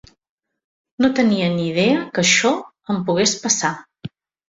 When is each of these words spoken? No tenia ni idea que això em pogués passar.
No 1.05 1.09
tenia 1.19 1.51
ni 1.59 1.67
idea 1.73 2.01
que 2.17 2.25
això 2.25 2.57
em 2.91 3.07
pogués 3.11 3.39
passar. 3.47 3.77